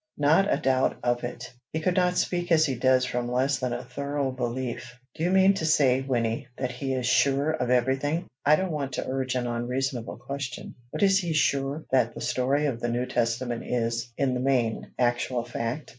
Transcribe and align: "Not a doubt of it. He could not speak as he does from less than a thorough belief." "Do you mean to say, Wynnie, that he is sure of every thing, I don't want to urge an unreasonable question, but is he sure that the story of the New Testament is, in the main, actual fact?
"Not 0.17 0.51
a 0.51 0.57
doubt 0.57 0.97
of 1.03 1.23
it. 1.23 1.53
He 1.71 1.79
could 1.79 1.95
not 1.95 2.17
speak 2.17 2.51
as 2.51 2.65
he 2.65 2.73
does 2.73 3.05
from 3.05 3.31
less 3.31 3.59
than 3.59 3.71
a 3.71 3.83
thorough 3.83 4.31
belief." 4.31 4.99
"Do 5.13 5.21
you 5.23 5.29
mean 5.29 5.53
to 5.53 5.65
say, 5.67 6.01
Wynnie, 6.01 6.47
that 6.57 6.71
he 6.71 6.95
is 6.95 7.05
sure 7.05 7.51
of 7.51 7.69
every 7.69 7.97
thing, 7.97 8.25
I 8.43 8.55
don't 8.55 8.71
want 8.71 8.93
to 8.93 9.07
urge 9.07 9.35
an 9.35 9.45
unreasonable 9.45 10.17
question, 10.17 10.73
but 10.91 11.03
is 11.03 11.19
he 11.19 11.33
sure 11.33 11.85
that 11.91 12.15
the 12.15 12.21
story 12.21 12.65
of 12.65 12.79
the 12.79 12.89
New 12.89 13.05
Testament 13.05 13.63
is, 13.63 14.11
in 14.17 14.33
the 14.33 14.39
main, 14.39 14.89
actual 14.97 15.43
fact? 15.45 15.89